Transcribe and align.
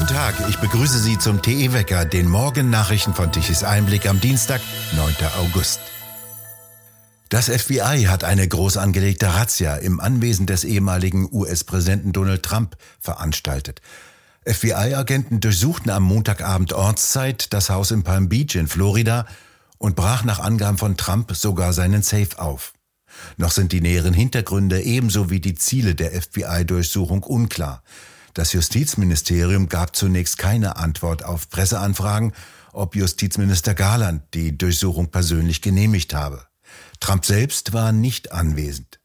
Guten 0.00 0.14
Tag, 0.14 0.34
ich 0.48 0.56
begrüße 0.56 0.98
Sie 0.98 1.18
zum 1.18 1.42
TE 1.42 1.74
Wecker, 1.74 2.06
den 2.06 2.26
Morgennachrichten 2.26 3.12
von 3.12 3.32
Tichys 3.32 3.62
Einblick 3.62 4.08
am 4.08 4.18
Dienstag, 4.18 4.62
9. 4.96 5.14
August. 5.38 5.78
Das 7.28 7.50
FBI 7.50 8.06
hat 8.08 8.24
eine 8.24 8.48
groß 8.48 8.78
angelegte 8.78 9.26
Razzia 9.34 9.76
im 9.76 10.00
Anwesen 10.00 10.46
des 10.46 10.64
ehemaligen 10.64 11.28
US-Präsidenten 11.30 12.12
Donald 12.12 12.42
Trump 12.42 12.78
veranstaltet. 12.98 13.82
FBI-Agenten 14.46 15.40
durchsuchten 15.40 15.90
am 15.90 16.04
Montagabend 16.04 16.72
Ortszeit 16.72 17.52
das 17.52 17.68
Haus 17.68 17.90
in 17.90 18.02
Palm 18.02 18.30
Beach 18.30 18.54
in 18.54 18.68
Florida 18.68 19.26
und 19.76 19.96
brach 19.96 20.24
nach 20.24 20.38
Angaben 20.38 20.78
von 20.78 20.96
Trump 20.96 21.36
sogar 21.36 21.74
seinen 21.74 22.00
Safe 22.00 22.38
auf. 22.38 22.72
Noch 23.36 23.50
sind 23.50 23.70
die 23.72 23.82
näheren 23.82 24.14
Hintergründe 24.14 24.80
ebenso 24.80 25.28
wie 25.28 25.40
die 25.40 25.56
Ziele 25.56 25.94
der 25.94 26.10
FBI-Durchsuchung 26.22 27.22
unklar. 27.22 27.82
Das 28.34 28.52
Justizministerium 28.52 29.68
gab 29.68 29.96
zunächst 29.96 30.38
keine 30.38 30.76
Antwort 30.76 31.24
auf 31.24 31.48
Presseanfragen, 31.50 32.32
ob 32.72 32.94
Justizminister 32.94 33.74
Garland 33.74 34.22
die 34.34 34.56
Durchsuchung 34.56 35.10
persönlich 35.10 35.62
genehmigt 35.62 36.14
habe. 36.14 36.46
Trump 37.00 37.24
selbst 37.24 37.72
war 37.72 37.92
nicht 37.92 38.32
anwesend. 38.32 39.00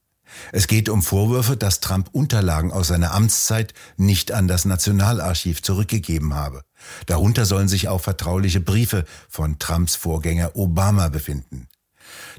Es 0.52 0.68
geht 0.68 0.90
um 0.90 1.02
Vorwürfe, 1.02 1.56
dass 1.56 1.80
Trump 1.80 2.10
Unterlagen 2.12 2.72
aus 2.72 2.88
seiner 2.88 3.14
Amtszeit 3.14 3.74
nicht 3.98 4.32
an 4.32 4.48
das 4.48 4.66
Nationalarchiv 4.66 5.62
zurückgegeben 5.62 6.34
habe. 6.34 6.64
Darunter 7.06 7.46
sollen 7.46 7.68
sich 7.68 7.88
auch 7.88 8.02
vertrauliche 8.02 8.60
Briefe 8.60 9.06
von 9.30 9.60
Trumps 9.60 9.96
Vorgänger 9.96 10.56
Obama 10.56 11.10
befinden. 11.10 11.68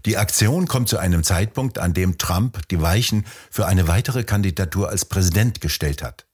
Die 0.05 0.17
Aktion 0.17 0.69
kommt 0.69 0.89
zu 0.89 0.99
einem 0.99 1.25
Zeitpunkt, 1.25 1.79
an 1.79 1.95
dem 1.95 2.19
Trump 2.19 2.69
die 2.69 2.81
Weichen 2.81 3.25
für 3.51 3.67
eine 3.67 3.89
weitere 3.89 4.25
Kandidatur 4.25 4.89
als 4.91 5.05
Präsident 5.07 5.61
gestellt 5.61 6.03
hat. 6.03 6.27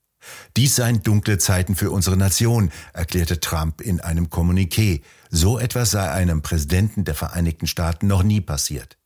Dies 0.56 0.76
seien 0.76 1.02
dunkle 1.02 1.38
Zeiten 1.38 1.74
für 1.74 1.90
unsere 1.90 2.16
Nation, 2.16 2.70
erklärte 2.92 3.40
Trump 3.40 3.80
in 3.80 4.01
einem 4.01 4.26
Kommuniqué. 4.26 5.02
So 5.30 5.59
etwas 5.59 5.90
sei 5.90 6.10
einem 6.10 6.42
Präsidenten 6.42 7.04
der 7.04 7.14
Vereinigten 7.14 7.66
Staaten 7.66 8.06
noch 8.06 8.23
nie 8.23 8.40
passiert. 8.40 8.98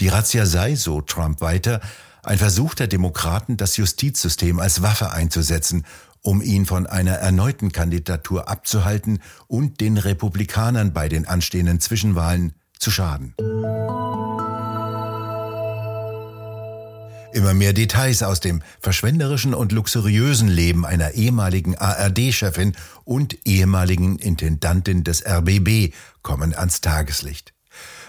Die 0.00 0.08
Razzia 0.08 0.46
sei, 0.46 0.76
so 0.76 1.00
Trump 1.00 1.40
weiter, 1.40 1.80
ein 2.22 2.38
Versuch 2.38 2.74
der 2.74 2.86
Demokraten, 2.86 3.56
das 3.56 3.76
Justizsystem 3.76 4.58
als 4.58 4.82
Waffe 4.82 5.12
einzusetzen, 5.12 5.84
um 6.22 6.40
ihn 6.40 6.64
von 6.64 6.86
einer 6.86 7.12
erneuten 7.12 7.70
Kandidatur 7.70 8.48
abzuhalten 8.48 9.20
und 9.46 9.80
den 9.80 9.98
Republikanern 9.98 10.92
bei 10.92 11.08
den 11.08 11.26
anstehenden 11.26 11.80
Zwischenwahlen 11.80 12.54
zu 12.78 12.90
schaden. 12.90 13.34
Immer 17.34 17.52
mehr 17.52 17.72
Details 17.72 18.22
aus 18.22 18.38
dem 18.38 18.62
verschwenderischen 18.78 19.54
und 19.54 19.72
luxuriösen 19.72 20.46
Leben 20.46 20.86
einer 20.86 21.14
ehemaligen 21.14 21.76
ARD-Chefin 21.76 22.76
und 23.02 23.44
ehemaligen 23.44 24.20
Intendantin 24.20 25.02
des 25.02 25.26
RBB 25.26 25.92
kommen 26.22 26.54
ans 26.54 26.80
Tageslicht. 26.80 27.52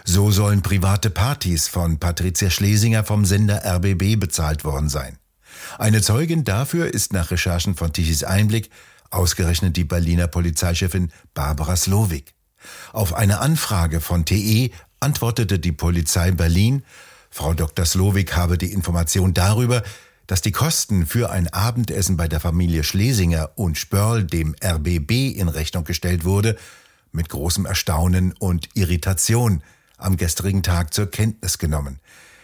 So 0.03 0.29
sollen 0.29 0.61
private 0.61 1.09
Partys 1.09 1.67
von 1.67 1.97
Patricia 1.97 2.51
Schlesinger 2.51 3.03
vom 3.03 3.25
Sender 3.25 3.65
RBB 3.65 4.19
bezahlt 4.19 4.63
worden 4.63 4.89
sein. 4.89 5.17
Eine 5.79 6.03
Zeugin 6.03 6.43
dafür 6.43 6.93
ist 6.93 7.11
nach 7.11 7.31
Recherchen 7.31 7.73
von 7.73 7.91
Tichys 7.91 8.23
Einblick 8.23 8.69
ausgerechnet 9.09 9.75
die 9.75 9.85
Berliner 9.85 10.27
Polizeichefin 10.27 11.11
Barbara 11.33 11.75
Slowik. 11.75 12.35
Auf 12.93 13.15
eine 13.15 13.39
Anfrage 13.39 14.01
von 14.01 14.23
TE 14.23 14.69
antwortete 14.99 15.57
die 15.57 15.71
Polizei 15.71 16.29
Berlin, 16.29 16.83
Frau 17.35 17.53
Dr. 17.53 17.85
Slowik 17.85 18.37
habe 18.37 18.57
die 18.57 18.71
Information 18.71 19.33
darüber, 19.33 19.83
dass 20.25 20.41
die 20.41 20.53
Kosten 20.53 21.05
für 21.05 21.31
ein 21.31 21.51
Abendessen 21.51 22.15
bei 22.15 22.29
der 22.29 22.39
Familie 22.39 22.85
Schlesinger 22.85 23.49
und 23.55 23.77
Spörl 23.77 24.23
dem 24.23 24.55
RBB 24.63 25.35
in 25.35 25.49
Rechnung 25.49 25.83
gestellt 25.83 26.23
wurde, 26.23 26.55
mit 27.11 27.27
großem 27.27 27.65
Erstaunen 27.65 28.31
und 28.39 28.69
Irritation 28.73 29.63
am 29.97 30.15
gestrigen 30.15 30.63
Tag 30.63 30.93
zur 30.93 31.11
Kenntnis 31.11 31.57
genommen. 31.57 31.99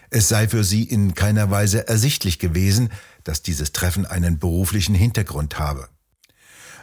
Es 0.10 0.28
sei 0.28 0.50
für 0.50 0.66
sie 0.66 0.84
in 0.84 1.16
keiner 1.16 1.50
Weise 1.50 1.88
ersichtlich 1.88 2.38
gewesen, 2.38 2.90
dass 3.24 3.42
dieses 3.42 3.72
Treffen 3.72 4.06
einen 4.06 4.40
beruflichen 4.40 4.94
Hintergrund 4.94 5.58
habe. 5.58 5.88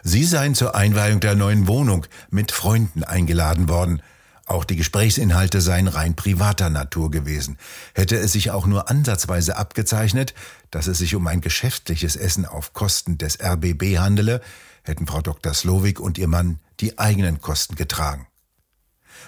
Sie 0.01 0.23
seien 0.23 0.55
zur 0.55 0.73
Einweihung 0.73 1.19
der 1.19 1.35
neuen 1.35 1.67
Wohnung 1.67 2.07
mit 2.31 2.51
Freunden 2.51 3.03
eingeladen 3.03 3.69
worden, 3.69 4.01
auch 4.49 4.65
die 4.65 4.75
Gesprächsinhalte 4.75 5.61
seien 5.61 5.87
rein 5.87 6.15
privater 6.15 6.69
Natur 6.69 7.11
gewesen. 7.11 7.57
Hätte 7.93 8.17
es 8.17 8.31
sich 8.31 8.51
auch 8.51 8.65
nur 8.65 8.89
ansatzweise 8.89 9.57
abgezeichnet, 9.57 10.33
dass 10.71 10.87
es 10.87 10.97
sich 10.97 11.15
um 11.15 11.27
ein 11.27 11.41
geschäftliches 11.41 12.15
Essen 12.15 12.45
auf 12.45 12.73
Kosten 12.73 13.17
des 13.17 13.39
RBB 13.41 13.97
handele, 13.97 14.41
hätten 14.83 15.07
Frau 15.07 15.21
Dr. 15.21 15.53
Slowik 15.53 15.99
und 15.99 16.17
ihr 16.17 16.27
Mann 16.27 16.59
die 16.79 16.97
eigenen 16.97 17.41
Kosten 17.41 17.75
getragen. 17.75 18.27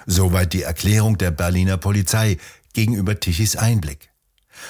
Soweit 0.05 0.53
die 0.53 0.63
Erklärung 0.63 1.17
der 1.17 1.31
Berliner 1.31 1.77
Polizei 1.77 2.37
gegenüber 2.73 3.19
Tichys 3.19 3.55
Einblick. 3.55 4.09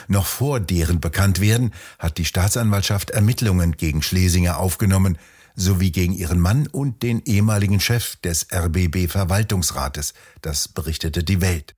Noch 0.08 0.26
vor 0.26 0.60
deren 0.60 1.00
Bekanntwerden 1.00 1.74
hat 2.00 2.18
die 2.18 2.26
Staatsanwaltschaft 2.26 3.12
Ermittlungen 3.12 3.74
gegen 3.74 4.02
Schlesinger 4.02 4.58
aufgenommen, 4.58 5.18
sowie 5.56 5.92
gegen 5.92 6.14
ihren 6.14 6.40
Mann 6.40 6.68
und 6.68 7.04
den 7.04 7.22
ehemaligen 7.24 7.80
Chef 7.80 8.16
des 8.18 8.48
RBB 8.54 9.10
Verwaltungsrates, 9.10 10.14
das 10.42 10.68
berichtete 10.68 11.24
die 11.24 11.42
Welt. 11.42 11.76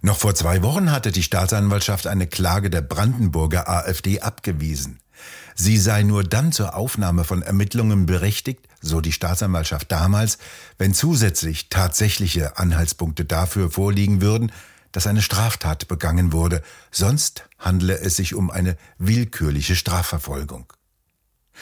Noch 0.00 0.18
vor 0.18 0.34
zwei 0.34 0.62
Wochen 0.62 0.92
hatte 0.92 1.10
die 1.10 1.22
Staatsanwaltschaft 1.22 2.06
eine 2.06 2.26
Klage 2.26 2.70
der 2.70 2.82
Brandenburger 2.82 3.68
AfD 3.68 4.20
abgewiesen. 4.20 5.00
Sie 5.56 5.76
sei 5.76 6.04
nur 6.04 6.22
dann 6.22 6.52
zur 6.52 6.76
Aufnahme 6.76 7.24
von 7.24 7.42
Ermittlungen 7.42 8.06
berechtigt, 8.06 8.68
so 8.80 9.00
die 9.00 9.10
Staatsanwaltschaft 9.10 9.90
damals, 9.90 10.38
wenn 10.78 10.94
zusätzlich 10.94 11.68
tatsächliche 11.68 12.58
Anhaltspunkte 12.58 13.24
dafür 13.24 13.70
vorliegen 13.70 14.20
würden, 14.20 14.52
dass 14.92 15.08
eine 15.08 15.22
Straftat 15.22 15.88
begangen 15.88 16.32
wurde, 16.32 16.62
sonst 16.92 17.48
handle 17.58 17.98
es 17.98 18.16
sich 18.16 18.34
um 18.34 18.50
eine 18.50 18.76
willkürliche 18.98 19.74
Strafverfolgung. 19.74 20.72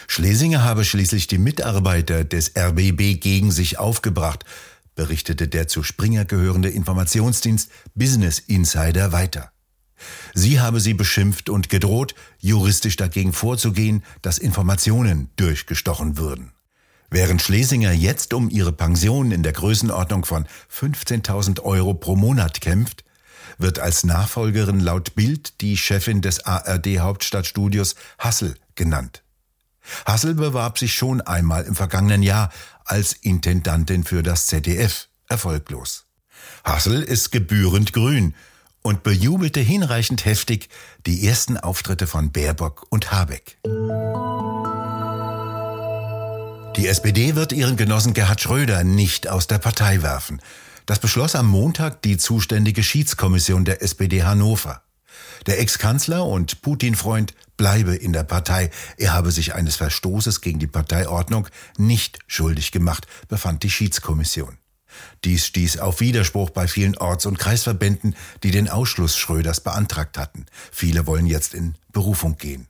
Schlesinger 0.06 0.62
habe 0.62 0.84
schließlich 0.84 1.26
die 1.26 1.38
Mitarbeiter 1.38 2.24
des 2.24 2.52
RBB 2.56 3.20
gegen 3.20 3.50
sich 3.50 3.78
aufgebracht, 3.78 4.44
berichtete 4.94 5.48
der 5.48 5.68
zu 5.68 5.82
Springer 5.82 6.24
gehörende 6.24 6.70
Informationsdienst 6.70 7.70
Business 7.94 8.38
Insider 8.38 9.12
weiter. 9.12 9.52
Sie 10.34 10.60
habe 10.60 10.80
sie 10.80 10.94
beschimpft 10.94 11.48
und 11.48 11.68
gedroht, 11.68 12.14
juristisch 12.38 12.96
dagegen 12.96 13.32
vorzugehen, 13.32 14.02
dass 14.22 14.38
Informationen 14.38 15.30
durchgestochen 15.36 16.18
würden. 16.18 16.52
Während 17.08 17.40
Schlesinger 17.40 17.92
jetzt 17.92 18.34
um 18.34 18.50
ihre 18.50 18.72
Pension 18.72 19.30
in 19.30 19.42
der 19.42 19.52
Größenordnung 19.52 20.24
von 20.24 20.46
15.000 20.72 21.60
Euro 21.62 21.94
pro 21.94 22.16
Monat 22.16 22.60
kämpft, 22.60 23.04
wird 23.58 23.78
als 23.78 24.04
Nachfolgerin 24.04 24.80
laut 24.80 25.14
Bild 25.14 25.60
die 25.60 25.76
Chefin 25.76 26.20
des 26.20 26.44
ARD 26.44 26.98
Hauptstadtstudios 26.98 27.94
Hassel 28.18 28.56
genannt. 28.74 29.22
Hassel 30.04 30.34
bewarb 30.34 30.78
sich 30.78 30.94
schon 30.94 31.20
einmal 31.20 31.64
im 31.64 31.74
vergangenen 31.74 32.22
Jahr 32.22 32.50
als 32.84 33.12
Intendantin 33.12 34.04
für 34.04 34.22
das 34.22 34.46
ZDF, 34.46 35.08
erfolglos. 35.28 36.06
Hassel 36.64 37.02
ist 37.02 37.32
gebührend 37.32 37.92
grün 37.92 38.34
und 38.82 39.02
bejubelte 39.02 39.60
hinreichend 39.60 40.24
heftig 40.24 40.68
die 41.06 41.26
ersten 41.26 41.56
Auftritte 41.56 42.06
von 42.06 42.30
Baerbock 42.30 42.86
und 42.90 43.10
Habeck. 43.10 43.58
Die 46.76 46.86
SPD 46.86 47.34
wird 47.34 47.52
ihren 47.52 47.76
Genossen 47.76 48.14
Gerhard 48.14 48.40
Schröder 48.40 48.84
nicht 48.84 49.28
aus 49.28 49.46
der 49.46 49.58
Partei 49.58 50.02
werfen. 50.02 50.42
Das 50.84 51.00
beschloss 51.00 51.34
am 51.34 51.46
Montag 51.46 52.02
die 52.02 52.16
zuständige 52.16 52.82
Schiedskommission 52.82 53.64
der 53.64 53.82
SPD 53.82 54.22
Hannover. 54.22 54.82
Der 55.46 55.60
Ex-Kanzler 55.60 56.24
und 56.24 56.62
Putin-Freund 56.62 57.34
bleibe 57.56 57.94
in 57.94 58.12
der 58.12 58.24
Partei. 58.24 58.70
Er 58.98 59.12
habe 59.12 59.30
sich 59.30 59.54
eines 59.54 59.76
Verstoßes 59.76 60.40
gegen 60.40 60.58
die 60.58 60.66
Parteiordnung 60.66 61.48
nicht 61.78 62.18
schuldig 62.26 62.72
gemacht, 62.72 63.06
befand 63.28 63.62
die 63.62 63.70
Schiedskommission. 63.70 64.58
Dies 65.24 65.46
stieß 65.46 65.78
auf 65.78 66.00
Widerspruch 66.00 66.50
bei 66.50 66.68
vielen 66.68 66.96
Orts- 66.96 67.26
und 67.26 67.38
Kreisverbänden, 67.38 68.16
die 68.42 68.50
den 68.50 68.68
Ausschluss 68.68 69.16
Schröders 69.16 69.60
beantragt 69.60 70.18
hatten. 70.18 70.46
Viele 70.72 71.06
wollen 71.06 71.26
jetzt 71.26 71.54
in 71.54 71.74
Berufung 71.92 72.36
gehen. 72.36 72.68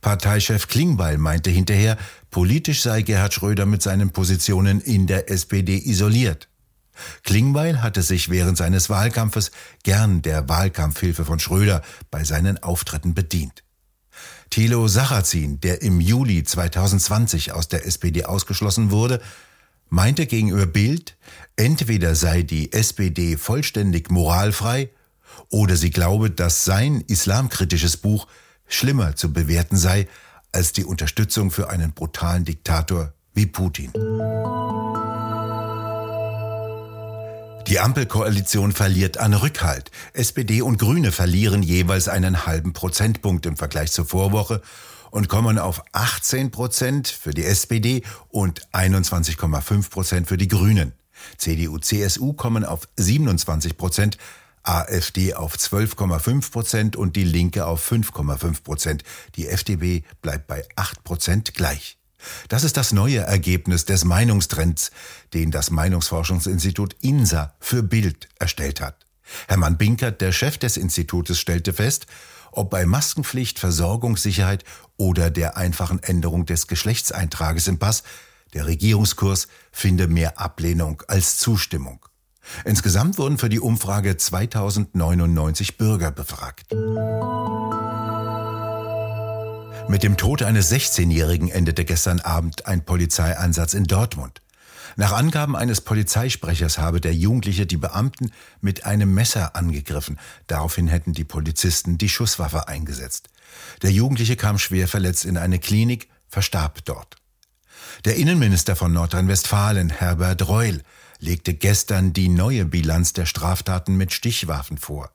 Parteichef 0.00 0.66
Klingbeil 0.66 1.18
meinte 1.18 1.50
hinterher, 1.50 1.96
politisch 2.30 2.82
sei 2.82 3.02
Gerhard 3.02 3.34
Schröder 3.34 3.66
mit 3.66 3.82
seinen 3.82 4.10
Positionen 4.10 4.80
in 4.80 5.06
der 5.06 5.30
SPD 5.30 5.76
isoliert. 5.78 6.48
Klingbeil 7.24 7.82
hatte 7.82 8.02
sich 8.02 8.28
während 8.28 8.56
seines 8.56 8.90
Wahlkampfes 8.90 9.50
gern 9.82 10.22
der 10.22 10.48
Wahlkampfhilfe 10.48 11.24
von 11.24 11.38
Schröder 11.38 11.82
bei 12.10 12.24
seinen 12.24 12.62
Auftritten 12.62 13.14
bedient. 13.14 13.64
Thilo 14.50 14.88
Sarrazin, 14.88 15.60
der 15.60 15.82
im 15.82 16.00
Juli 16.00 16.42
2020 16.42 17.52
aus 17.52 17.68
der 17.68 17.86
SPD 17.86 18.24
ausgeschlossen 18.24 18.90
wurde, 18.90 19.20
meinte 19.90 20.26
gegenüber 20.26 20.66
Bild, 20.66 21.16
entweder 21.56 22.14
sei 22.14 22.42
die 22.42 22.72
SPD 22.72 23.36
vollständig 23.36 24.10
moralfrei 24.10 24.90
oder 25.50 25.76
sie 25.76 25.90
glaube, 25.90 26.30
dass 26.30 26.64
sein 26.64 27.02
islamkritisches 27.06 27.96
Buch 27.98 28.26
schlimmer 28.66 29.16
zu 29.16 29.32
bewerten 29.32 29.76
sei 29.76 30.08
als 30.52 30.72
die 30.72 30.84
Unterstützung 30.84 31.50
für 31.50 31.70
einen 31.70 31.92
brutalen 31.92 32.44
Diktator 32.44 33.12
wie 33.34 33.46
Putin. 33.46 33.92
Die 37.68 37.80
Ampelkoalition 37.80 38.72
verliert 38.72 39.18
an 39.18 39.34
Rückhalt. 39.34 39.90
SPD 40.14 40.62
und 40.62 40.78
Grüne 40.78 41.12
verlieren 41.12 41.62
jeweils 41.62 42.08
einen 42.08 42.46
halben 42.46 42.72
Prozentpunkt 42.72 43.44
im 43.44 43.58
Vergleich 43.58 43.92
zur 43.92 44.06
Vorwoche 44.06 44.62
und 45.10 45.28
kommen 45.28 45.58
auf 45.58 45.82
18 45.92 46.50
Prozent 46.50 47.08
für 47.08 47.34
die 47.34 47.44
SPD 47.44 48.04
und 48.30 48.66
21,5 48.72 49.90
Prozent 49.90 50.28
für 50.28 50.38
die 50.38 50.48
Grünen. 50.48 50.94
CDU, 51.36 51.76
CSU 51.76 52.32
kommen 52.32 52.64
auf 52.64 52.88
27 52.96 53.76
Prozent, 53.76 54.16
AfD 54.62 55.34
auf 55.34 55.54
12,5 55.54 56.50
Prozent 56.50 56.96
und 56.96 57.16
die 57.16 57.24
Linke 57.24 57.66
auf 57.66 57.86
5,5 57.92 58.62
Prozent. 58.62 59.02
Die 59.36 59.46
FDP 59.46 60.04
bleibt 60.22 60.46
bei 60.46 60.64
8 60.76 61.04
Prozent 61.04 61.52
gleich. 61.52 61.97
Das 62.48 62.64
ist 62.64 62.76
das 62.76 62.92
neue 62.92 63.18
Ergebnis 63.18 63.84
des 63.84 64.04
Meinungstrends, 64.04 64.90
den 65.34 65.50
das 65.50 65.70
Meinungsforschungsinstitut 65.70 66.96
INSA 67.00 67.54
für 67.60 67.82
Bild 67.82 68.28
erstellt 68.38 68.80
hat. 68.80 69.06
Hermann 69.46 69.76
Binkert, 69.76 70.20
der 70.20 70.32
Chef 70.32 70.58
des 70.58 70.76
Institutes, 70.76 71.38
stellte 71.38 71.72
fest, 71.72 72.06
ob 72.50 72.70
bei 72.70 72.86
Maskenpflicht, 72.86 73.58
Versorgungssicherheit 73.58 74.64
oder 74.96 75.30
der 75.30 75.56
einfachen 75.56 76.02
Änderung 76.02 76.46
des 76.46 76.66
Geschlechtseintrages 76.66 77.68
im 77.68 77.78
Pass, 77.78 78.02
der 78.54 78.66
Regierungskurs 78.66 79.48
finde 79.70 80.08
mehr 80.08 80.40
Ablehnung 80.40 81.02
als 81.06 81.36
Zustimmung. 81.36 82.04
Insgesamt 82.64 83.18
wurden 83.18 83.36
für 83.36 83.50
die 83.50 83.60
Umfrage 83.60 84.16
2099 84.16 85.76
Bürger 85.76 86.10
befragt. 86.10 86.66
Mit 89.90 90.02
dem 90.02 90.18
Tod 90.18 90.42
eines 90.42 90.70
16-Jährigen 90.70 91.48
endete 91.48 91.86
gestern 91.86 92.20
Abend 92.20 92.66
ein 92.66 92.84
Polizeieinsatz 92.84 93.72
in 93.72 93.84
Dortmund. 93.84 94.42
Nach 94.96 95.12
Angaben 95.12 95.56
eines 95.56 95.80
Polizeisprechers 95.80 96.76
habe 96.76 97.00
der 97.00 97.14
Jugendliche 97.14 97.64
die 97.64 97.78
Beamten 97.78 98.30
mit 98.60 98.84
einem 98.84 99.14
Messer 99.14 99.56
angegriffen. 99.56 100.18
Daraufhin 100.46 100.88
hätten 100.88 101.14
die 101.14 101.24
Polizisten 101.24 101.96
die 101.96 102.10
Schusswaffe 102.10 102.68
eingesetzt. 102.68 103.30
Der 103.80 103.90
Jugendliche 103.90 104.36
kam 104.36 104.58
schwer 104.58 104.88
verletzt 104.88 105.24
in 105.24 105.38
eine 105.38 105.58
Klinik, 105.58 106.08
verstarb 106.28 106.84
dort. 106.84 107.16
Der 108.04 108.16
Innenminister 108.16 108.76
von 108.76 108.92
Nordrhein-Westfalen, 108.92 109.88
Herbert 109.88 110.46
Reul, 110.48 110.82
legte 111.18 111.54
gestern 111.54 112.12
die 112.12 112.28
neue 112.28 112.66
Bilanz 112.66 113.14
der 113.14 113.24
Straftaten 113.24 113.96
mit 113.96 114.12
Stichwaffen 114.12 114.76
vor. 114.76 115.10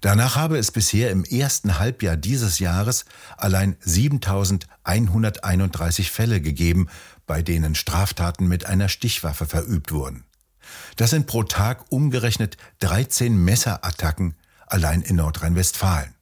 Danach 0.00 0.36
habe 0.36 0.58
es 0.58 0.70
bisher 0.70 1.10
im 1.10 1.24
ersten 1.24 1.78
Halbjahr 1.78 2.16
dieses 2.16 2.58
Jahres 2.58 3.04
allein 3.36 3.76
7131 3.80 6.10
Fälle 6.10 6.40
gegeben, 6.40 6.88
bei 7.26 7.42
denen 7.42 7.74
Straftaten 7.74 8.46
mit 8.46 8.66
einer 8.66 8.88
Stichwaffe 8.88 9.46
verübt 9.46 9.92
wurden. 9.92 10.24
Das 10.96 11.10
sind 11.10 11.26
pro 11.26 11.42
Tag 11.42 11.84
umgerechnet 11.90 12.56
13 12.80 13.36
Messerattacken 13.36 14.34
allein 14.66 15.02
in 15.02 15.16
Nordrhein-Westfalen. 15.16 16.14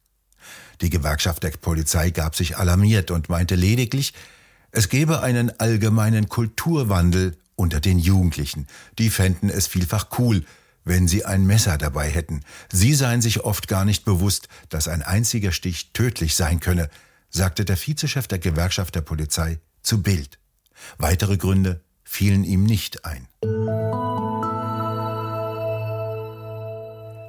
Die 0.80 0.90
Gewerkschaft 0.90 1.42
der 1.42 1.50
Polizei 1.50 2.10
gab 2.10 2.36
sich 2.36 2.58
alarmiert 2.58 3.10
und 3.10 3.28
meinte 3.28 3.54
lediglich, 3.54 4.12
es 4.70 4.88
gebe 4.88 5.22
einen 5.22 5.58
allgemeinen 5.60 6.28
Kulturwandel 6.28 7.36
unter 7.54 7.80
den 7.80 7.98
Jugendlichen. 7.98 8.66
Die 8.98 9.08
fänden 9.08 9.48
es 9.48 9.68
vielfach 9.68 10.08
cool, 10.18 10.44
wenn 10.84 11.08
sie 11.08 11.24
ein 11.24 11.46
Messer 11.46 11.78
dabei 11.78 12.08
hätten. 12.08 12.40
Sie 12.72 12.94
seien 12.94 13.22
sich 13.22 13.40
oft 13.40 13.68
gar 13.68 13.84
nicht 13.84 14.04
bewusst, 14.04 14.48
dass 14.68 14.88
ein 14.88 15.02
einziger 15.02 15.52
Stich 15.52 15.92
tödlich 15.92 16.34
sein 16.36 16.60
könne, 16.60 16.88
sagte 17.30 17.64
der 17.64 17.76
Vizechef 17.76 18.28
der 18.28 18.38
Gewerkschaft 18.38 18.94
der 18.94 19.02
Polizei 19.02 19.58
zu 19.82 20.02
Bild. 20.02 20.38
Weitere 20.98 21.36
Gründe 21.36 21.82
fielen 22.04 22.44
ihm 22.44 22.64
nicht 22.64 23.04
ein. 23.04 23.26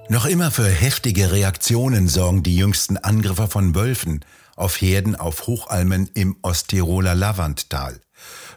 Noch 0.07 0.27
immer 0.27 0.51
für 0.51 0.69
heftige 0.69 1.31
Reaktionen 1.31 2.07
sorgen 2.07 2.43
die 2.43 2.55
jüngsten 2.55 2.97
Angriffe 2.97 3.47
von 3.47 3.73
Wölfen 3.73 4.23
auf 4.55 4.79
Herden 4.79 5.15
auf 5.15 5.47
Hochalmen 5.47 6.11
im 6.13 6.37
Osttiroler 6.43 7.15
Lavandtal. 7.15 7.99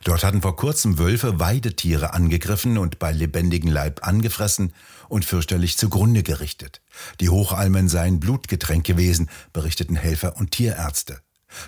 Dort 0.04 0.24
hatten 0.24 0.42
vor 0.42 0.56
kurzem 0.56 0.98
Wölfe 0.98 1.40
Weidetiere 1.40 2.12
angegriffen 2.12 2.76
und 2.76 2.98
bei 2.98 3.12
lebendigem 3.12 3.72
Leib 3.72 4.06
angefressen 4.06 4.74
und 5.08 5.24
fürchterlich 5.24 5.78
zugrunde 5.78 6.22
gerichtet. 6.22 6.82
Die 7.18 7.30
Hochalmen 7.30 7.88
seien 7.88 8.20
blutgetränkt 8.20 8.86
gewesen, 8.86 9.30
berichteten 9.54 9.96
Helfer 9.96 10.36
und 10.36 10.50
Tierärzte. 10.50 11.22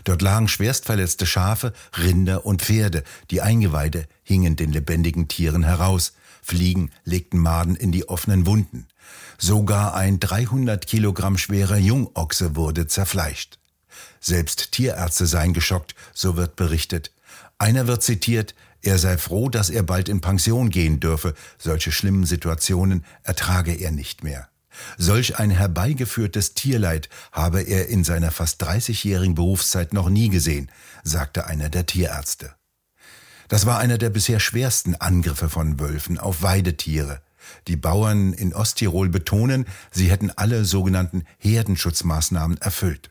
Dort 0.05 0.21
lagen 0.21 0.49
schwerstverletzte 0.49 1.25
Schafe, 1.25 1.73
Rinder 1.97 2.45
und 2.45 2.61
Pferde, 2.61 3.03
die 3.31 3.41
Eingeweide 3.41 4.05
hingen 4.25 4.57
den 4.57 4.73
lebendigen 4.73 5.27
Tieren 5.29 5.65
heraus, 5.65 6.13
Fliegen 6.43 6.91
legten 7.05 7.39
Maden 7.39 7.77
in 7.77 7.93
die 7.93 8.09
offenen 8.09 8.45
Wunden. 8.45 8.87
Sogar 9.39 9.95
ein 9.95 10.21
300 10.21 10.87
Kilogramm 10.87 11.39
schwerer 11.39 11.77
Jungochse 11.77 12.57
wurde 12.57 12.87
zerfleischt. 12.87 13.59
Selbst 14.21 14.73
Tierärzte 14.73 15.27
seien 15.27 15.53
geschockt, 15.53 15.95
so 16.15 16.37
wird 16.37 16.57
berichtet. 16.57 17.13
Einer 17.59 17.87
wird 17.87 18.03
zitiert, 18.03 18.55
er 18.83 18.99
sei 18.99 19.19
froh, 19.19 19.49
dass 19.49 19.71
er 19.71 19.83
bald 19.83 20.09
in 20.09 20.21
Pension 20.21 20.71
gehen 20.71 21.01
dürfe, 21.01 21.35
solche 21.59 21.93
schlimmen 21.93 22.25
Situationen 22.25 23.05
ertrage 23.23 23.73
er 23.73 23.91
nicht 23.91 24.25
mehr. 24.25 24.49
Solch 24.97 25.39
ein 25.39 25.51
herbeigeführtes 25.51 26.55
Tierleid 26.55 27.09
habe 27.33 27.63
er 27.63 27.89
in 27.89 28.05
seiner 28.05 28.31
fast 28.31 28.63
30-jährigen 28.63 29.35
Berufszeit 29.35 29.93
noch 29.93 30.09
nie 30.09 30.29
gesehen, 30.29 30.71
sagte 31.03 31.47
einer 31.47 31.69
der 31.69 31.87
Tierärzte. 31.87 32.55
Das 33.49 33.67
war 33.67 33.79
einer 33.79 33.99
der 33.99 34.11
bisher 34.11 34.39
schwersten 34.39 34.95
Angriffe 34.95 35.49
von 35.49 35.81
Wölfen 35.81 36.19
auf 36.19 36.43
Weidetiere. 36.43 37.21
Die 37.69 37.77
Bauern 37.77 38.33
in 38.33 38.55
Osttirol 38.55 39.09
betonen, 39.09 39.67
sie 39.91 40.11
hätten 40.11 40.31
alle 40.31 40.65
sogenannten 40.65 41.25
Herdenschutzmaßnahmen 41.39 42.59
erfüllt. 42.59 43.11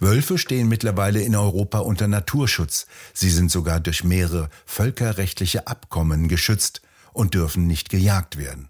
Wölfe 0.00 0.38
stehen 0.38 0.68
mittlerweile 0.68 1.22
in 1.22 1.34
Europa 1.34 1.78
unter 1.78 2.08
Naturschutz. 2.08 2.86
Sie 3.14 3.30
sind 3.30 3.50
sogar 3.50 3.80
durch 3.80 4.04
mehrere 4.04 4.50
völkerrechtliche 4.66 5.66
Abkommen 5.66 6.28
geschützt 6.28 6.82
und 7.12 7.34
dürfen 7.34 7.66
nicht 7.66 7.88
gejagt 7.88 8.36
werden. 8.36 8.68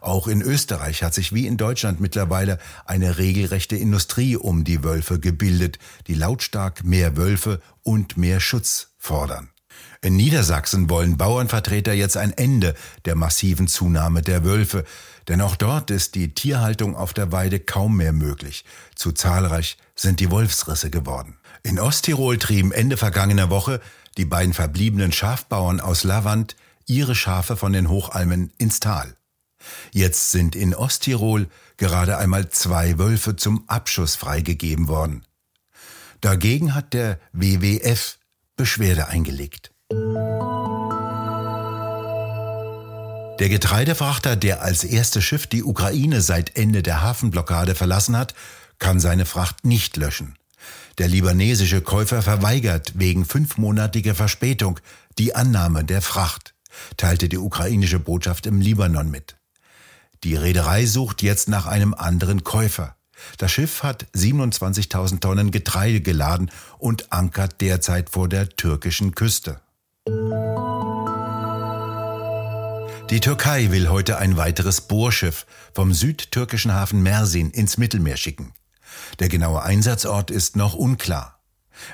Auch 0.00 0.28
in 0.28 0.42
Österreich 0.42 1.02
hat 1.02 1.14
sich 1.14 1.32
wie 1.32 1.46
in 1.46 1.56
Deutschland 1.56 2.00
mittlerweile 2.00 2.58
eine 2.84 3.18
regelrechte 3.18 3.76
Industrie 3.76 4.36
um 4.36 4.64
die 4.64 4.84
Wölfe 4.84 5.18
gebildet, 5.18 5.78
die 6.06 6.14
lautstark 6.14 6.84
mehr 6.84 7.16
Wölfe 7.16 7.60
und 7.82 8.16
mehr 8.16 8.40
Schutz 8.40 8.94
fordern. 8.98 9.50
In 10.00 10.16
Niedersachsen 10.16 10.90
wollen 10.90 11.16
Bauernvertreter 11.16 11.92
jetzt 11.92 12.16
ein 12.16 12.32
Ende 12.32 12.74
der 13.04 13.14
massiven 13.14 13.68
Zunahme 13.68 14.22
der 14.22 14.44
Wölfe, 14.44 14.84
denn 15.28 15.40
auch 15.40 15.56
dort 15.56 15.90
ist 15.90 16.14
die 16.14 16.34
Tierhaltung 16.34 16.96
auf 16.96 17.14
der 17.14 17.30
Weide 17.30 17.60
kaum 17.60 17.96
mehr 17.96 18.12
möglich. 18.12 18.64
Zu 18.96 19.12
zahlreich 19.12 19.76
sind 19.94 20.20
die 20.20 20.30
Wolfsrisse 20.30 20.90
geworden. 20.90 21.38
In 21.62 21.78
Osttirol 21.78 22.38
trieben 22.38 22.72
Ende 22.72 22.96
vergangener 22.96 23.50
Woche 23.50 23.80
die 24.16 24.24
beiden 24.24 24.52
verbliebenen 24.52 25.12
Schafbauern 25.12 25.80
aus 25.80 26.04
Lavand 26.04 26.56
ihre 26.86 27.14
Schafe 27.14 27.56
von 27.56 27.72
den 27.72 27.88
Hochalmen 27.88 28.52
ins 28.58 28.80
Tal. 28.80 29.16
Jetzt 29.92 30.32
sind 30.32 30.56
in 30.56 30.74
Osttirol 30.74 31.48
gerade 31.76 32.18
einmal 32.18 32.48
zwei 32.48 32.98
Wölfe 32.98 33.36
zum 33.36 33.68
Abschuss 33.68 34.16
freigegeben 34.16 34.88
worden. 34.88 35.24
Dagegen 36.20 36.74
hat 36.74 36.92
der 36.92 37.18
WWF 37.32 38.18
Beschwerde 38.56 39.08
eingelegt. 39.08 39.71
Der 43.42 43.48
Getreidefrachter, 43.48 44.36
der 44.36 44.62
als 44.62 44.84
erstes 44.84 45.24
Schiff 45.24 45.48
die 45.48 45.64
Ukraine 45.64 46.20
seit 46.20 46.56
Ende 46.56 46.80
der 46.82 47.02
Hafenblockade 47.02 47.74
verlassen 47.74 48.16
hat, 48.16 48.34
kann 48.78 49.00
seine 49.00 49.26
Fracht 49.26 49.64
nicht 49.64 49.96
löschen. 49.96 50.36
Der 50.98 51.08
libanesische 51.08 51.80
Käufer 51.80 52.22
verweigert 52.22 52.92
wegen 52.94 53.24
fünfmonatiger 53.24 54.14
Verspätung 54.14 54.78
die 55.18 55.34
Annahme 55.34 55.82
der 55.82 56.02
Fracht, 56.02 56.54
teilte 56.96 57.28
die 57.28 57.38
ukrainische 57.38 57.98
Botschaft 57.98 58.46
im 58.46 58.60
Libanon 58.60 59.10
mit. 59.10 59.36
Die 60.22 60.36
Reederei 60.36 60.86
sucht 60.86 61.20
jetzt 61.22 61.48
nach 61.48 61.66
einem 61.66 61.94
anderen 61.94 62.44
Käufer. 62.44 62.94
Das 63.38 63.50
Schiff 63.50 63.82
hat 63.82 64.06
27.000 64.14 65.20
Tonnen 65.20 65.50
Getreide 65.50 66.00
geladen 66.00 66.50
und 66.78 67.12
ankert 67.12 67.60
derzeit 67.60 68.10
vor 68.10 68.28
der 68.28 68.48
türkischen 68.48 69.16
Küste. 69.16 69.60
Die 73.12 73.20
Türkei 73.20 73.70
will 73.70 73.90
heute 73.90 74.16
ein 74.16 74.38
weiteres 74.38 74.80
Bohrschiff 74.80 75.44
vom 75.74 75.92
südtürkischen 75.92 76.72
Hafen 76.72 77.02
Mersin 77.02 77.50
ins 77.50 77.76
Mittelmeer 77.76 78.16
schicken. 78.16 78.54
Der 79.18 79.28
genaue 79.28 79.62
Einsatzort 79.62 80.30
ist 80.30 80.56
noch 80.56 80.72
unklar. 80.72 81.38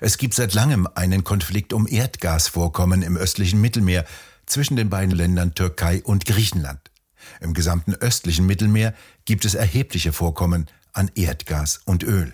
Es 0.00 0.19
gibt 0.19 0.35
seit 0.35 0.55
langem 0.55 0.87
einen 0.95 1.25
Konflikt 1.25 1.73
um 1.73 1.88
Erdgasvorkommen 1.88 3.03
im 3.03 3.17
östlichen 3.17 3.61
Mittelmeer 3.61 4.05
zwischen 4.47 4.77
den 4.77 4.91
beiden 4.91 5.11
Ländern 5.12 5.55
Türkei 5.55 6.03
und 6.05 6.25
Griechenland. 6.25 6.93
Im 7.41 7.53
gesamten 7.53 7.97
östlichen 7.97 8.47
Mittelmeer 8.47 8.95
gibt 9.25 9.45
es 9.45 9.57
erhebliche 9.57 10.12
Vorkommen 10.12 10.67
an 10.93 11.11
Erdgas 11.17 11.81
und 11.85 12.05
Öl. 12.05 12.33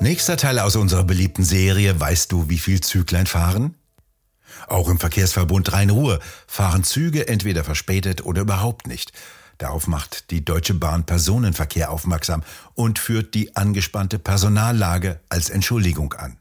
Nächster 0.00 0.36
Teil 0.36 0.60
aus 0.60 0.76
unserer 0.76 1.02
beliebten 1.02 1.44
Serie 1.44 1.98
Weißt 1.98 2.30
du, 2.30 2.48
wie 2.48 2.58
viel 2.58 2.80
Züglein 2.80 3.26
fahren? 3.26 3.74
Auch 4.68 4.88
im 4.88 5.00
Verkehrsverbund 5.00 5.72
Rhein-Ruhr 5.72 6.20
fahren 6.46 6.84
Züge 6.84 7.26
entweder 7.26 7.64
verspätet 7.64 8.24
oder 8.24 8.42
überhaupt 8.42 8.86
nicht. 8.86 9.12
Darauf 9.58 9.88
macht 9.88 10.30
die 10.30 10.44
Deutsche 10.44 10.74
Bahn 10.74 11.04
Personenverkehr 11.04 11.90
aufmerksam 11.90 12.44
und 12.74 13.00
führt 13.00 13.34
die 13.34 13.56
angespannte 13.56 14.20
Personallage 14.20 15.18
als 15.28 15.50
Entschuldigung 15.50 16.12
an. 16.12 16.38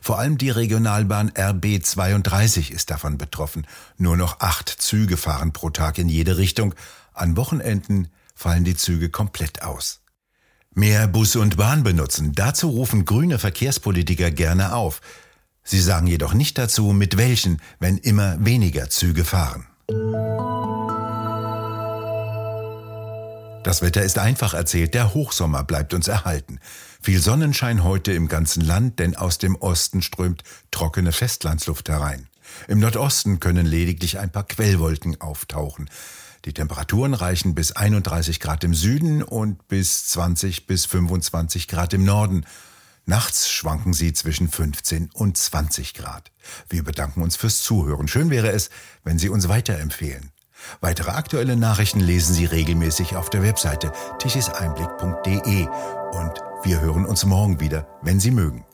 Vor 0.00 0.20
allem 0.20 0.38
die 0.38 0.50
Regionalbahn 0.50 1.32
RB 1.36 1.82
32 1.82 2.70
ist 2.70 2.90
davon 2.90 3.18
betroffen. 3.18 3.66
Nur 3.98 4.16
noch 4.16 4.38
acht 4.38 4.68
Züge 4.68 5.16
fahren 5.16 5.52
pro 5.52 5.70
Tag 5.70 5.98
in 5.98 6.08
jede 6.08 6.36
Richtung. 6.36 6.76
An 7.12 7.36
Wochenenden 7.36 8.08
fallen 8.36 8.62
die 8.62 8.76
Züge 8.76 9.10
komplett 9.10 9.62
aus. 9.62 9.99
Mehr 10.74 11.08
Bus 11.08 11.34
und 11.34 11.56
Bahn 11.56 11.82
benutzen, 11.82 12.32
dazu 12.32 12.70
rufen 12.70 13.04
grüne 13.04 13.40
Verkehrspolitiker 13.40 14.30
gerne 14.30 14.72
auf. 14.72 15.00
Sie 15.64 15.80
sagen 15.80 16.06
jedoch 16.06 16.32
nicht 16.32 16.58
dazu, 16.58 16.92
mit 16.92 17.16
welchen, 17.16 17.60
wenn 17.80 17.98
immer 17.98 18.36
weniger 18.44 18.88
Züge 18.88 19.24
fahren. 19.24 19.66
Das 23.64 23.82
Wetter 23.82 24.02
ist 24.02 24.18
einfach 24.18 24.54
erzählt, 24.54 24.94
der 24.94 25.12
Hochsommer 25.12 25.64
bleibt 25.64 25.92
uns 25.92 26.06
erhalten. 26.06 26.60
Viel 27.02 27.20
Sonnenschein 27.20 27.82
heute 27.82 28.12
im 28.12 28.28
ganzen 28.28 28.64
Land, 28.64 29.00
denn 29.00 29.16
aus 29.16 29.38
dem 29.38 29.56
Osten 29.56 30.02
strömt 30.02 30.44
trockene 30.70 31.10
Festlandsluft 31.10 31.88
herein. 31.88 32.28
Im 32.68 32.78
Nordosten 32.78 33.40
können 33.40 33.66
lediglich 33.66 34.20
ein 34.20 34.30
paar 34.30 34.44
Quellwolken 34.44 35.20
auftauchen. 35.20 35.90
Die 36.44 36.54
Temperaturen 36.54 37.14
reichen 37.14 37.54
bis 37.54 37.72
31 37.72 38.40
Grad 38.40 38.64
im 38.64 38.74
Süden 38.74 39.22
und 39.22 39.68
bis 39.68 40.08
20 40.08 40.66
bis 40.66 40.86
25 40.86 41.68
Grad 41.68 41.92
im 41.92 42.04
Norden. 42.04 42.46
Nachts 43.04 43.50
schwanken 43.50 43.92
sie 43.92 44.12
zwischen 44.12 44.48
15 44.48 45.10
und 45.12 45.36
20 45.36 45.94
Grad. 45.94 46.30
Wir 46.68 46.82
bedanken 46.82 47.22
uns 47.22 47.36
fürs 47.36 47.62
Zuhören. 47.62 48.08
Schön 48.08 48.30
wäre 48.30 48.50
es, 48.52 48.70
wenn 49.04 49.18
Sie 49.18 49.28
uns 49.28 49.48
weiterempfehlen. 49.48 50.30
Weitere 50.80 51.10
aktuelle 51.10 51.56
Nachrichten 51.56 52.00
lesen 52.00 52.34
Sie 52.34 52.44
regelmäßig 52.44 53.16
auf 53.16 53.30
der 53.30 53.42
Webseite 53.42 53.92
tichiseinblick.de 54.18 55.66
und 55.66 56.32
wir 56.62 56.80
hören 56.80 57.06
uns 57.06 57.24
morgen 57.24 57.60
wieder, 57.60 57.88
wenn 58.02 58.20
Sie 58.20 58.30
mögen. 58.30 58.64